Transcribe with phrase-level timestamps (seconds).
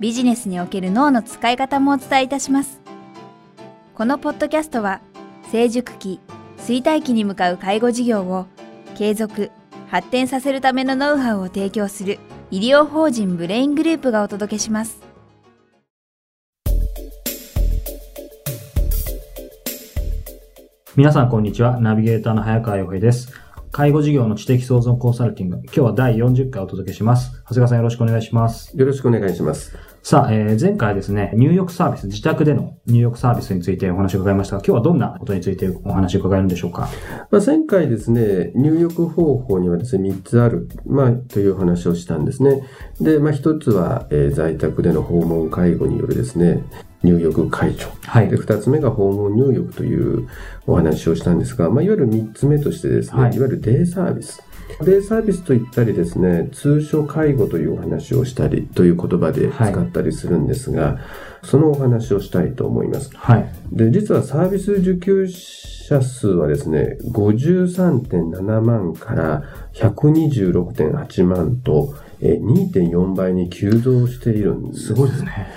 [0.00, 2.80] ビジネスにおける脳の使い方もお伝えいたします。
[3.94, 5.02] このポッドキャストは、
[5.52, 6.20] 成熟期、
[6.56, 8.46] 衰退期に向かう介護事業を
[8.96, 9.50] 継続、
[9.88, 12.18] 発展させるためのノウハウを提供する
[12.50, 15.02] 医療法人ブレイングループがお届けします。
[20.96, 21.78] 皆さんこんにちは。
[21.78, 23.30] ナビゲーターの早川洋平です。
[23.70, 25.56] 介護事業の知的創造コンサルティング。
[25.64, 27.32] 今日は第40回お届けします。
[27.42, 28.76] 長谷川さんよろしくお願いします。
[28.76, 29.89] よろしくお願いします。
[30.10, 36.88] さあ、えー、前回はですね、入浴サービス、自宅での入浴サービスについてお話を伺いましたが、今日はどんなことについてお話を伺えるんでしょうか？
[37.30, 42.64] まあ、前回ですね、入浴方法にはですね、3つある、まあ、という話をしたんですね。
[43.00, 46.64] で、まあ、1つは、えー、在宅での訪問介護によるですね、
[47.04, 47.86] 入浴解除。
[48.02, 48.28] はい。
[48.28, 50.26] で、二つ目が訪問入浴という
[50.66, 54.42] お話をしたんですが、まあ、いわゆる三つ目としてですね、はい、いわゆるデイサービス。
[54.82, 61.00] デイサービスと言ったりですね、通所介護というお話をしたりという言葉で使ったりするんですが、は
[61.44, 63.10] い、そのお話をしたいと思います。
[63.14, 63.52] はい。
[63.72, 69.42] で、実はサービス受給者数はですね、53.7万から
[69.74, 74.88] 126.8万と、2.4倍に急増しているんです。
[74.88, 75.48] すごいですね。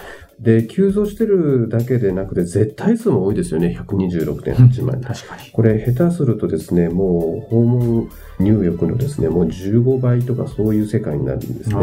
[0.44, 3.78] で、急増してるだけでなくて、絶対数も多いですよね。
[3.80, 5.52] 126.8万、確かに。
[5.54, 8.10] これ、下手するとですね、もう、訪問
[8.42, 11.78] 入浴のですね、もう15倍とかそういう世界になるんですね。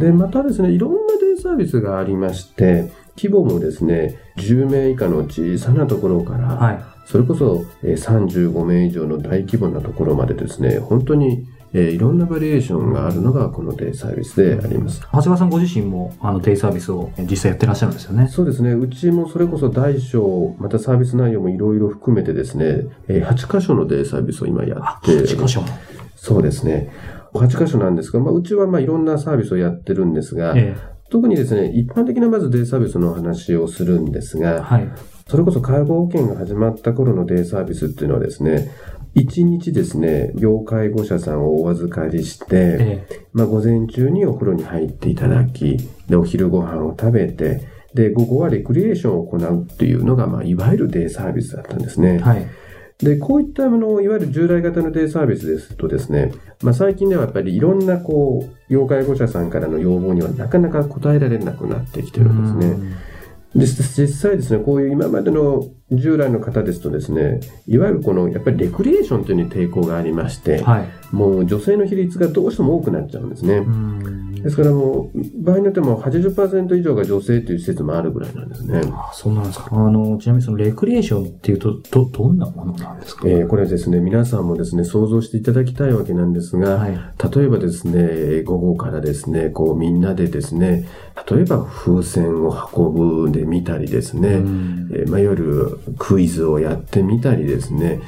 [0.00, 15.00] で、またですね、いろんなデイサービスがありまして、規模もですね、10名以下の小さなところから、はい、それこそ35名以上の大規模なところまでですね、本当にえー、いろんなバリエーションがあるのがこのデイサービスであります。
[15.00, 18.28] 長谷川さんご自身もあのデイサービスを実際やってらっしゃるんですよね。
[18.28, 18.72] そうですね。
[18.72, 25.12] うちもそれこそ大小、またサービス内容もいろいろ含めてですね、えー、8箇所のデイサービスを今やって。
[25.12, 25.62] 8箇所
[26.16, 26.92] そうですね。
[27.34, 34.88] 8箇所なんですが、まあ、うちはまあいろんなサービスをやってるんですが、えー、特にですね、一般的なまずデイサービスの話をするんですが、はい、
[35.28, 38.70] それこそ介護保険が始まった頃のデイサービスっていうのはですね、
[39.14, 45.78] 一日ですね、要介護者さんをお預かりして、ええ、まあ午前中にお風呂に入っていただき、
[46.08, 52.18] で、お昼ご飯を食べて、で、午後はレクリエーションを行うっていうのが、まあ、いわゆるデイサービスだったんですね。
[52.18, 52.46] はい。
[52.98, 56.32] で、こういったあの、いわゆる従来型のデイサービスですとですね、
[56.62, 62.96] まあ最近ではやっぱりいろんなこう、要介護者さんからの要望にはなかなか応えられなくなってきてるんですね。
[63.54, 73.62] で実際ですね、こういう今までの従来の方ですとですね、いわゆるこの、やっぱりレクリエーションというのに抵抗がありまして、はい、もう女性の比率がどうしても多くなっちゃうんですね。
[74.42, 78.80] ですからもう、場合によっても80%以上が女性という施設もあるぐらいなんですね。
[78.90, 79.68] あそうなんですか。
[79.72, 83.28] あの、ちなみにそのレクリエーションっていうと、ど、どんなものなんですか？
[83.28, 90.86] えー、これはですね、皆さんもですね、想像していただきたいわけなんですが、はい、例えばですね、午後からですね、こうみんなでですね、
[91.30, 98.00] 例えば風船を運ぶんでみたりですね、えー、まあ、いわゆるクイズをやってみたりですね、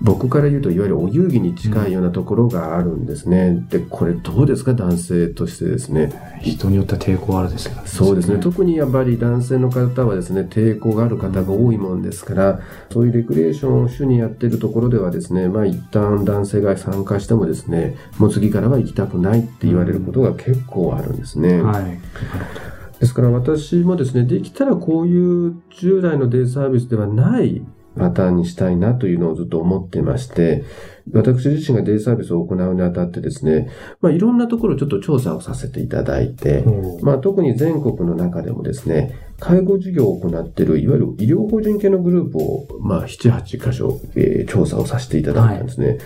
[0.00, 3.38] 僕から言うといわゆるお遊戯に近いようなところがあるんですね。
[3.38, 4.74] うん、で、これどうですか？
[4.74, 6.40] 男性としてですね。
[6.42, 7.82] 人によっては抵抗あるですよね。
[7.84, 8.38] そうですね。
[8.38, 12.60] 特にやっぱり男性の方はですね、抵抗がある方が多いもんですから、
[12.92, 21.58] そういうレクリエーションを主にやってるところではですね、まあ一旦男性が参加してもですね、もう次からは行きたくないって言われることが結構あるんですね。
[21.58, 22.00] うん、はい。
[23.02, 27.60] ですから私もですね、できたらこういう従来のデイサービスではない
[27.98, 30.62] パターンにしたいなというのをずっと思ってまして、
[31.12, 33.68] 私自身がデイサービスを行うにあたってですね、
[34.00, 36.64] まあいろんなところちょっと調査をさせていただいて、
[37.02, 45.86] まあ特に全国の中でもですね、介護事業を行っている、いわゆる医療法人系のグループを、まあ7、8箇所、えー、調査をさせていただいたんですね。
[45.88, 45.98] はい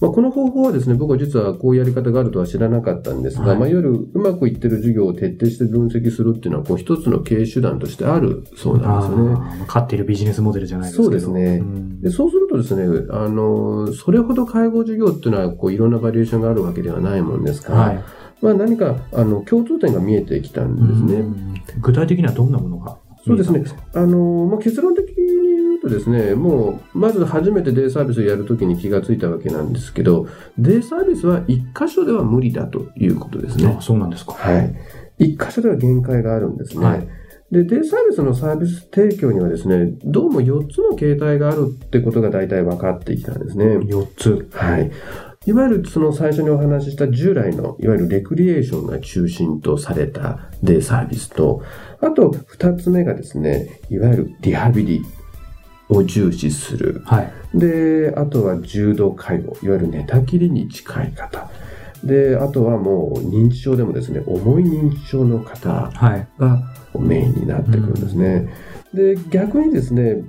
[0.00, 9.64] まあ、この方法はですね、僕は実はこういうやり方があるとは知らなかったんですが、はい、まあ、いわゆるうまくいってる授業を徹底して分析するっていうのは、こう一つの経営手段としてあるそうなんですよね。
[9.66, 11.02] 勝っているビジネスモデルじゃないですか。
[11.02, 12.10] そうですね、うん、で。
[12.10, 18.04] そうするとですね、あの、それほど介護事業っていうのは、こういろんなバリエーションがあるわけではないもんですから、はい、
[18.42, 21.24] まあ何か、あの、共通点が見えてきたんですね。
[21.80, 22.96] 具体的にはどんなものが？
[23.24, 23.64] そうですね。
[23.94, 30.28] あの、まあ、結論的に言うとですね、もう、まず初めてデイサービスをやるときに気がついたわけなんですけど、
[30.58, 33.74] デイサービスは一箇所では無理だということですね。
[33.78, 34.32] あそうなんですか。
[34.34, 34.74] はい。
[35.18, 36.84] 一箇所では限界があるんですね。
[36.84, 37.08] はい
[37.48, 43.76] で、デイサービスのサービス提供にはですね、どうも4つの形態があるってことが大体分かってきたんですね。
[43.76, 44.48] 4つ。
[44.52, 44.90] はい。
[45.46, 51.62] いわゆるその最初にお話しした従来の、いわゆるレクリエーションが中心とされたデイサービスと、
[52.00, 55.02] あと2つ目がですね、いわゆるリハビリ
[55.88, 57.02] を重視する。
[57.04, 57.32] はい。
[57.54, 61.48] で、あとは重度介護、いわゆる寝たきりに近い方。
[62.02, 65.92] で、あとはもう認知症でもですね、重い認知症の方
[66.38, 68.52] がメインになってくるんですね。
[68.92, 70.24] で、逆にですね、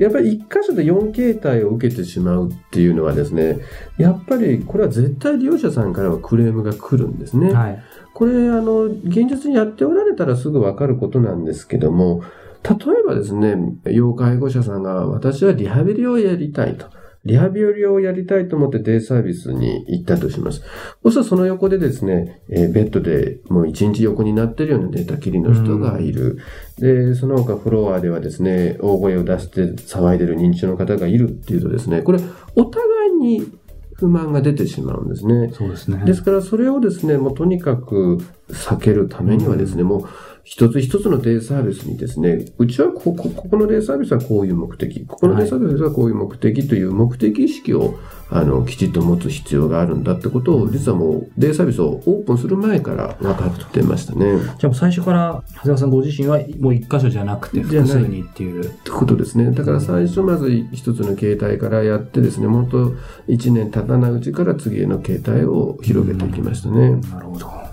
[0.00, 3.58] やっぱり一箇所で4形態を受けてしまうっていうのはですね、
[3.98, 7.52] やっぱりこれは絶対利用者さんからはクレームが来るんですね。
[7.52, 7.82] はい、
[8.14, 12.22] これ、あの、現実にやっておられたらすぐわかることなんですけども、
[12.64, 16.86] 例えばですね、要介護者さんが私はリハビリをやりたいと。
[17.24, 20.62] リハビリをやりたいと思ってデイサービスに行ったとします。
[21.02, 26.38] そしたらその横でですね、えー、ベッドでもう一日横になってるような寝たきりの人がいる。
[26.78, 32.20] で、その他フロアではですね、大声を出して騒いでる認知症の方がいるっていうとですね、これ
[32.56, 33.52] お互いに
[34.00, 35.50] 不満が出てしまうんですね。
[35.52, 36.02] そうですね。
[36.06, 38.18] ですからそれをですね、もうとにかく
[38.48, 40.08] 避けるためにはですね、もう
[40.50, 48.00] 一つ一つのデイサービスにですね、うちはここ、ここのデイサービスはこういう目的、ここのデイサービスはこういう目的という目的意識を、
[48.30, 54.40] あの、きちっと持つ必要があるんだってことを、実はもうデイサービスをオープンする前から分かってましたね。
[54.58, 58.64] じゃあ最初から長谷川さんご自身はもう一箇所じゃなくて複数にっていう。
[58.64, 59.52] ってことですね。
[59.52, 62.94] だから最初まず一つの形態からやってですね、もっと
[63.28, 66.96] 一年経たないうちから次への形態を広げていきましたね。
[67.12, 67.69] なるほど。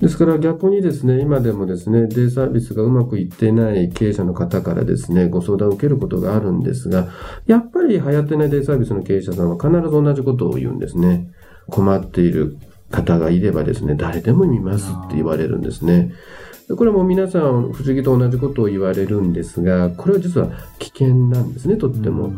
[0.00, 7.08] ですから逆にですね、今でもですね、デイサービスがうまくいってない経営者の方からですね、ご相談を受けることがあるんですが、
[7.46, 11.30] やっぱり流行ってないデイサービスの経営者さんは必ず同じことを言うんですね。
[11.68, 12.58] 困っている
[12.90, 16.12] 方がいればですね、誰でも見ますって言われるんですね。
[16.76, 22.32] これはもう皆さん不思議と同じことを言われるんですが、これは実は危険なんですね、とっても。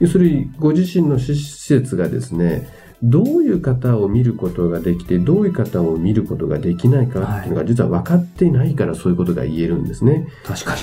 [0.00, 2.68] 要するに、ご自身の施設がですね、
[3.02, 10.28] どういう方を見ることができて、どういう方を見ることができないかっていうのが実は分かっていないからそういうことが言えるんですね。
[10.44, 10.74] 確か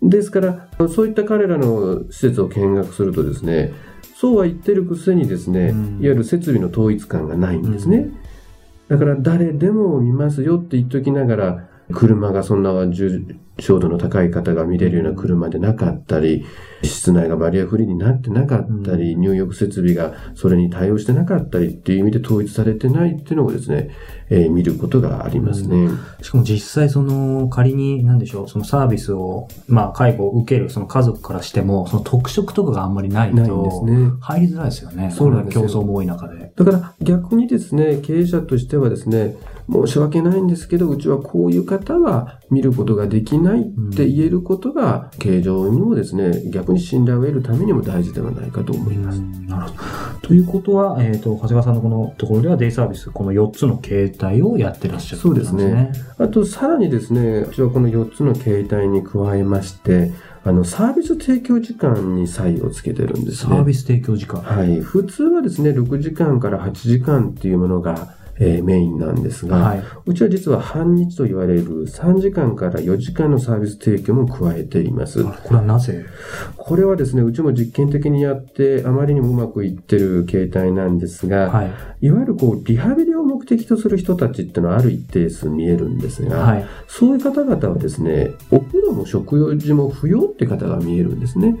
[0.00, 0.10] に。
[0.10, 3.72] ですから、そういった彼らの施設を見学するとですね、
[4.14, 8.10] そうは言ってるくせにですね、いわゆる設備の統一感がないんですね。
[8.88, 12.72] だから誰でも見ますよって言っときながら、車がそんな
[13.58, 16.44] 重症度の高い方が見れるような車でなかったり、
[16.82, 23.90] 室内がバリアフリーになってなかったり、入浴設備がそれに対応してなかったりっていう意味で統一されてないっていうのをですね、
[24.30, 25.90] えー、見ることがありますね。
[26.22, 34.12] しかも実際その仮に何でしょう、そのサービスを、まあ介護を受けるその家族からしても、その特色とかがあんまりないと、ないんですね。
[34.20, 35.10] 入りづらいですよね。
[35.10, 36.52] そうなんです競争も多い中で。
[36.56, 39.36] だから逆にですね、経営者としてはですね、
[39.70, 49.20] 申し訳ないんですけど、うちはこういう方は見ることができないって言えることが、経常にもですね、逆に信頼を得るためにも大事ではないかと思います。
[49.20, 49.76] なるほ
[50.22, 50.28] ど。
[50.28, 55.92] ということは、えっ、ー、と、長谷川さんのこのところではデイサービス、この4つの形態をやってらっしゃる、ね、そうですね。
[56.18, 60.12] あと、さらにですね、うちはこの4つの形態に加えまして、
[60.44, 63.56] あの、サービス提供時間に差異をつけてるんですね。
[63.56, 64.80] サービス提供時間はい。
[64.80, 75.22] 普通はですね、6時間から8時間っていうものが、えー、メインなんですが、はい、うちは実は半日と言われる3時間から4時間のサービス提供も加えています。
[75.24, 76.04] これはなぜ？
[76.56, 91.56] これはですね、うちも実験的にやって、あまりにもうまくいってる形態なんですが、はい、いわゆるこう、リハビリを目的とする人たちってのはある一定数見えるんですが、はい、そういう方々はですね、お風呂も食事も不要って方が見えるんですね。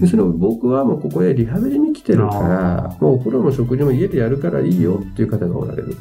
[0.00, 5.96] ですので僕はもうここへリハビリに来てるから、もうお風呂も食事も家でやるからいいよっていう方がおられる。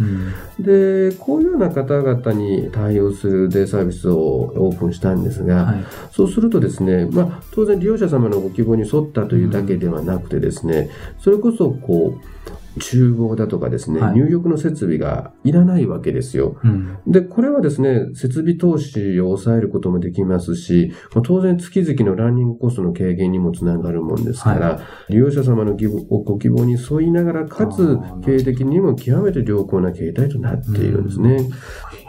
[0.60, 4.18] で、こういうような方々に対応するデイサービスを
[4.56, 16.58] オープンしたんですが、はい、そうするとですね、まあ、当然利用者様のご希望に沿ったというだけではなくてですね、それこそこう、厨房だとかですね、はい、入浴の設備がいらないわけですよ。
[16.64, 31.50] うん、で、これはですね、設備投資を抑えることもできますし、当然月々のランニングコストの軽減にもつながるもんですから、はい、利用者様のご希望に沿いながら、かつ経営的にも極めて良好な形態となっているんですね。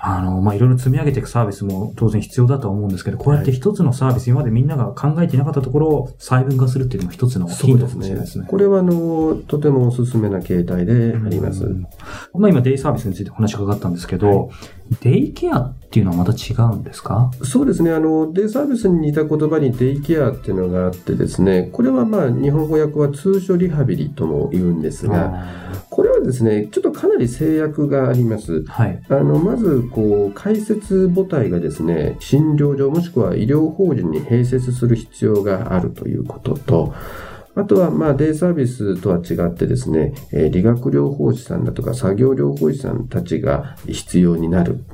[0.05, 8.47] あの、まあ、いろいろ積み上げていくサービスも当然必要だと思うんですけど、こうやって一つのサービス、今までみんなが考えていなかったところを細分化するっていうのも一つのヒントかもしれないですね。
[8.49, 11.65] これは、あの、とてもおすすめな形態であります。
[12.35, 14.49] まあ今デイサービスについてお話伺ったんですけど、はい、
[15.01, 17.31] デイケアっていうのはまた違うんですか？
[17.45, 17.93] そうですね。
[17.93, 25.45] あの、デイサービスに似た言葉にデイケアっていうのがあってですね、これはまあ日本語訳は通所リハビリとも言うんですが、
[25.91, 28.65] これはですね、ちょっとかなり制約があります。
[28.65, 29.03] はい。
[29.11, 36.95] あの、まず、こう、解説母体がですね、診療所もしくは医療法人に併設する必要があるということと、
[37.55, 44.85] あとは、まあ、デイサービスとは違ってですね、理学療法士さんだとか作業療法士さんたちが必要になる。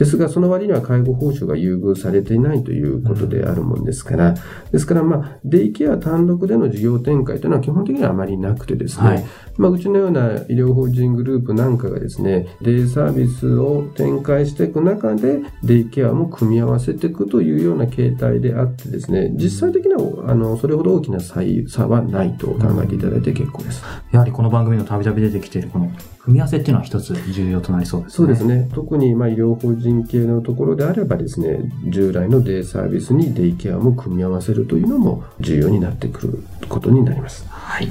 [0.00, 4.34] ですが、その割には介護報酬が優遇されていないということであるもんですから、
[4.72, 9.24] ですから、まあ、デイケア単独での事業展開というのは基本的にはあまりなくてですね、はい、
[9.58, 21.42] まあ、うちのような医療法人グループなんかがですね、デイサービスを展開していく中で、デイケアも組み合わせていくというような形態であってですね、実際的には、あの、それほど大きな差
[21.86, 23.82] はないと考えていただいて結構です。
[24.12, 25.92] やはりこの番組のたびたび出てきているこの
[26.30, 28.16] 組み合わせっていうのは一つ重要となりそうですね。
[28.16, 28.68] そうですね。
[28.72, 37.48] 特にまあ医療法人系のところであればですね、従来のデイサービスにデイケアも組み合わせるというのも重要になってくることになります。
[37.48, 37.88] はい。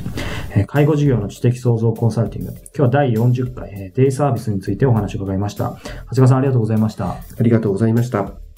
[0.51, 2.51] えー、介護事業の知的創造コンサルティング。
[2.53, 5.72] 今日は第40回、えー、デイサービスについてお話を伺いました。
[5.72, 7.10] 長谷川さんありがとうございました。
[7.10, 8.49] ありがとうございました。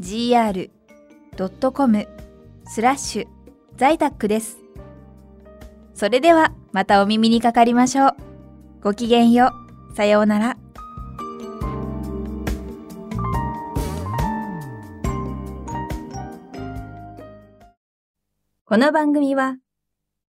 [0.00, 0.62] gr.com
[2.66, 3.26] スラッシュ
[3.76, 4.58] 在宅です。
[5.94, 8.16] それではまたお耳にかかりましょう。
[8.82, 9.52] ごきげんよ
[9.92, 9.96] う。
[9.96, 10.56] さようなら。
[18.64, 19.58] この番組は、